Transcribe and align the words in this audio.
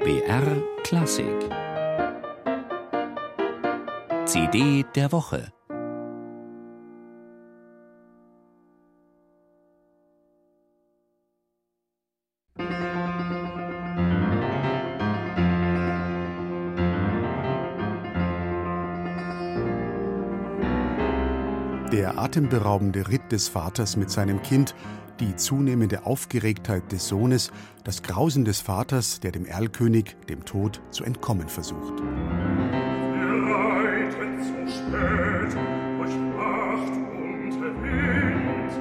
BR 0.00 0.62
Klassik. 0.84 1.26
CD 4.26 4.84
der 4.94 5.10
Woche. 5.10 5.52
Der 21.90 22.18
atemberaubende 22.18 23.08
Ritt 23.08 23.32
des 23.32 23.48
Vaters 23.48 23.96
mit 23.96 24.10
seinem 24.10 24.42
Kind, 24.42 24.74
die 25.20 25.36
zunehmende 25.36 26.06
Aufgeregtheit 26.06 26.92
des 26.92 27.08
Sohnes, 27.08 27.50
das 27.84 28.02
Grausen 28.02 28.44
des 28.44 28.60
Vaters, 28.60 29.20
der 29.20 29.32
dem 29.32 29.46
Erlkönig, 29.46 30.16
dem 30.28 30.44
Tod, 30.44 30.80
zu 30.90 31.04
entkommen 31.04 31.48
versucht. 31.48 32.00
Wir 32.00 32.06
reiten 33.54 34.42
zu 34.42 34.66
spät 34.72 35.54
durch 35.98 36.14
Nacht 36.14 36.92
und 36.92 37.60
Wind. 37.82 38.72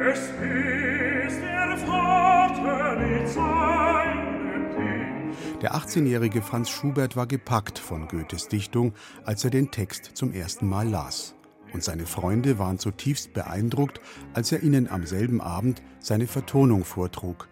Es 0.00 0.20
ist 0.20 1.40
der 1.42 1.76
Vater 1.78 2.98
mit 2.98 3.28
seinem 3.28 4.76
Kind. 4.76 5.62
Der 5.62 5.74
18-jährige 5.74 6.42
Franz 6.42 6.70
Schubert 6.70 7.16
war 7.16 7.26
gepackt 7.26 7.78
von 7.78 8.08
Goethes 8.08 8.48
Dichtung, 8.48 8.92
als 9.24 9.44
er 9.44 9.50
den 9.50 9.70
Text 9.70 10.12
zum 10.14 10.32
ersten 10.32 10.68
Mal 10.68 10.88
las 10.88 11.36
und 11.72 11.82
seine 11.82 12.06
Freunde 12.06 12.58
waren 12.58 12.78
zutiefst 12.78 13.32
beeindruckt, 13.32 14.00
als 14.34 14.52
er 14.52 14.62
ihnen 14.62 14.88
am 14.88 15.06
selben 15.06 15.40
Abend 15.40 15.82
seine 16.00 16.26
Vertonung 16.26 16.84
vortrug. 16.84 17.48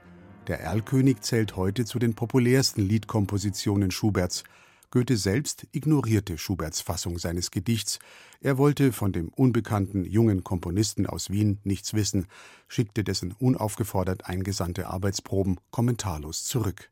Der 0.46 0.60
Erlkönig 0.60 1.22
zählt 1.22 1.56
heute 1.56 1.84
zu 1.84 1.98
den 1.98 2.14
populärsten 2.14 2.82
Liedkompositionen 2.86 3.90
Schuberts. 3.90 4.44
Goethe 4.90 5.16
selbst 5.16 5.66
ignorierte 5.72 6.38
Schuberts 6.38 6.80
Fassung 6.80 7.18
seines 7.18 7.50
Gedichts. 7.50 7.98
Er 8.40 8.58
wollte 8.58 8.92
von 8.92 9.10
dem 9.10 9.28
unbekannten 9.28 10.04
jungen 10.04 10.44
Komponisten 10.44 11.06
aus 11.06 11.30
Wien 11.30 11.58
nichts 11.64 11.94
wissen, 11.94 12.26
schickte 12.68 13.02
dessen 13.02 13.32
unaufgefordert 13.32 14.26
eingesandte 14.26 14.86
Arbeitsproben 14.86 15.56
kommentarlos 15.70 16.44
zurück. 16.44 16.90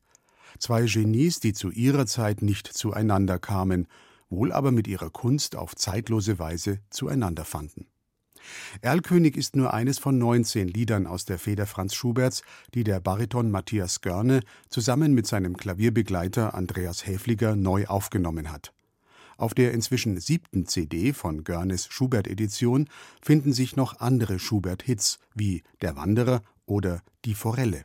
Zwei 0.58 0.86
Genies, 0.86 1.40
die 1.40 1.52
zu 1.52 1.70
ihrer 1.70 2.06
Zeit 2.06 2.42
nicht 2.42 2.66
zueinander 2.66 3.38
kamen, 3.38 3.86
wohl 4.32 4.50
aber 4.50 4.72
mit 4.72 4.88
ihrer 4.88 5.10
Kunst 5.10 5.54
auf 5.54 5.76
zeitlose 5.76 6.40
Weise 6.40 6.80
zueinander 6.90 7.44
fanden. 7.44 7.86
Erlkönig 8.80 9.36
ist 9.36 9.54
nur 9.54 9.72
eines 9.72 9.98
von 9.98 10.18
19 10.18 10.66
Liedern 10.66 11.06
aus 11.06 11.24
der 11.24 11.38
Feder 11.38 11.66
Franz 11.66 11.94
Schuberts, 11.94 12.42
die 12.74 12.82
der 12.82 12.98
Bariton 12.98 13.52
Matthias 13.52 14.00
Görne 14.00 14.40
zusammen 14.68 15.14
mit 15.14 15.28
seinem 15.28 15.56
Klavierbegleiter 15.56 16.54
Andreas 16.54 17.06
Häfliger 17.06 17.54
neu 17.54 17.86
aufgenommen 17.86 18.50
hat. 18.50 18.72
Auf 19.36 19.54
der 19.54 19.72
inzwischen 19.72 20.20
siebten 20.20 20.66
CD 20.66 21.12
von 21.12 21.44
Görnes 21.44 21.86
Schubert-Edition 21.88 22.88
finden 23.20 23.52
sich 23.52 23.76
noch 23.76 24.00
andere 24.00 24.38
Schubert-Hits 24.38 25.18
wie 25.34 25.62
Der 25.80 25.96
Wanderer 25.96 26.42
oder 26.66 27.02
Die 27.24 27.34
Forelle. 27.34 27.84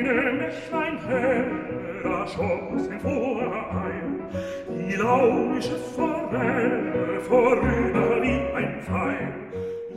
Einem 0.00 0.38
Mächlein 0.38 0.98
heller 1.06 2.26
schoss 2.26 2.86
emporein, 2.88 4.20
die 4.88 4.96
launische 4.96 5.76
Forelle 5.94 7.20
vorüber 7.20 8.22
wie 8.22 8.56
ein 8.56 8.82
Pfeil. 8.82 9.34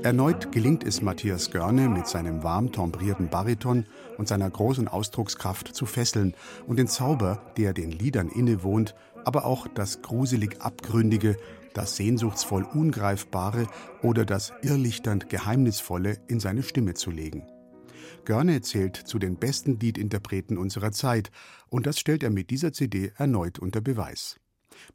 Erneut 0.03 0.51
gelingt 0.51 0.85
es 0.85 1.01
Matthias 1.01 1.51
Görne 1.51 1.89
mit 1.89 2.07
seinem 2.07 2.43
warm 2.43 2.71
timbrierten 2.71 3.29
Bariton 3.29 3.85
und 4.17 4.27
seiner 4.27 4.49
großen 4.49 4.87
Ausdruckskraft 4.87 5.75
zu 5.75 5.85
fesseln 5.85 6.35
und 6.67 6.77
den 6.77 6.87
Zauber, 6.87 7.41
der 7.57 7.73
den 7.73 7.91
Liedern 7.91 8.29
innewohnt, 8.29 8.95
aber 9.25 9.45
auch 9.45 9.67
das 9.67 10.01
gruselig 10.03 10.61
Abgründige, 10.61 11.35
das 11.73 11.95
sehnsuchtsvoll 11.95 12.63
Ungreifbare 12.63 13.67
oder 14.01 14.23
das 14.23 14.53
irrlichternd 14.61 15.29
Geheimnisvolle 15.29 16.17
in 16.27 16.39
seine 16.39 16.63
Stimme 16.63 16.93
zu 16.93 17.11
legen. 17.11 17.43
Görne 18.25 18.61
zählt 18.61 18.95
zu 18.95 19.19
den 19.19 19.37
besten 19.37 19.79
Liedinterpreten 19.79 20.57
unserer 20.57 20.91
Zeit 20.91 21.31
und 21.69 21.87
das 21.87 21.99
stellt 21.99 22.23
er 22.23 22.29
mit 22.29 22.49
dieser 22.49 22.73
CD 22.73 23.11
erneut 23.17 23.59
unter 23.59 23.81
Beweis. 23.81 24.39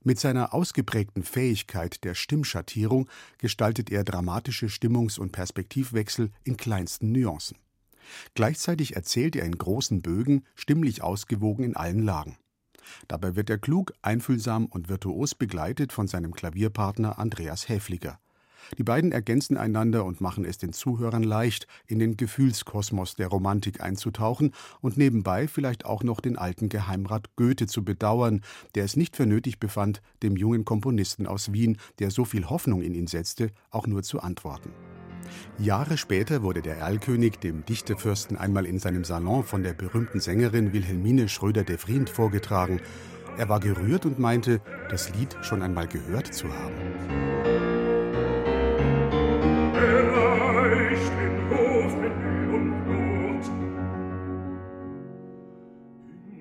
Mit 0.02 0.18
seiner 0.18 0.54
ausgeprägten 0.54 1.22
Fähigkeit 1.22 2.04
der 2.04 2.14
Stimmschattierung 2.14 3.08
gestaltet 3.38 3.90
er 3.90 4.04
dramatische 4.04 4.68
Stimmungs- 4.68 5.18
und 5.18 5.32
Perspektivwechsel 5.32 6.30
in 6.44 6.56
kleinsten 6.56 7.12
Nuancen. 7.12 7.58
Gleichzeitig 8.34 8.96
erzählt 8.96 9.36
er 9.36 9.44
in 9.44 9.56
großen 9.56 10.02
Bögen, 10.02 10.44
stimmlich 10.54 11.02
ausgewogen 11.02 11.64
in 11.64 11.76
allen 11.76 12.02
Lagen. 12.02 12.36
Dabei 13.08 13.36
wird 13.36 13.48
er 13.48 13.58
klug, 13.58 13.92
einfühlsam 14.02 14.66
und 14.66 14.88
virtuos 14.88 15.34
begleitet 15.34 15.92
von 15.92 16.08
seinem 16.08 16.34
Klavierpartner 16.34 17.18
Andreas 17.18 17.68
Häfliger. 17.68 18.18
Die 18.78 18.84
beiden 18.84 19.12
ergänzen 19.12 19.56
einander 19.56 20.04
und 20.04 20.20
machen 20.20 20.44
es 20.44 20.58
den 20.58 20.72
Zuhörern 20.72 21.22
leicht, 21.22 21.66
in 21.86 21.98
den 21.98 22.16
Gefühlskosmos 22.16 23.16
der 23.16 23.28
Romantik 23.28 23.80
einzutauchen 23.80 24.52
und 24.80 24.96
nebenbei 24.96 25.48
vielleicht 25.48 25.84
auch 25.84 26.02
noch 26.02 26.20
den 26.20 26.36
alten 26.36 26.68
Geheimrat 26.68 27.34
Goethe 27.36 27.66
zu 27.66 27.84
bedauern, 27.84 28.42
der 28.74 28.84
es 28.84 28.96
nicht 28.96 29.16
für 29.16 29.26
nötig 29.26 29.58
befand, 29.58 30.02
dem 30.22 30.36
jungen 30.36 30.64
Komponisten 30.64 31.26
aus 31.26 31.52
Wien, 31.52 31.78
der 31.98 32.10
so 32.10 32.24
viel 32.24 32.48
Hoffnung 32.48 32.82
in 32.82 32.94
ihn 32.94 33.06
setzte, 33.06 33.50
auch 33.70 33.86
nur 33.86 34.02
zu 34.02 34.20
antworten. 34.20 34.70
Jahre 35.58 35.96
später 35.96 36.42
wurde 36.42 36.62
der 36.62 36.76
Erlkönig 36.76 37.38
dem 37.38 37.64
Dichterfürsten 37.64 38.36
einmal 38.36 38.66
in 38.66 38.78
seinem 38.78 39.04
Salon 39.04 39.44
von 39.44 39.62
der 39.62 39.74
berühmten 39.74 40.20
Sängerin 40.20 40.72
Wilhelmine 40.72 41.28
Schröder 41.28 41.64
de 41.64 41.78
Vriend 41.78 42.10
vorgetragen. 42.10 42.80
Er 43.38 43.48
war 43.48 43.60
gerührt 43.60 44.04
und 44.04 44.18
meinte, 44.18 44.60
das 44.90 45.14
Lied 45.14 45.36
schon 45.42 45.62
einmal 45.62 45.88
gehört 45.88 46.34
zu 46.34 46.48
haben. 46.52 47.21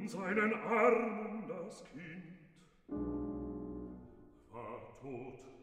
In 0.02 0.08
seinen 0.08 0.54
Armen 0.54 1.48
das 1.48 1.84
Kind 1.86 2.40
war 4.52 4.98
tot. 5.02 5.61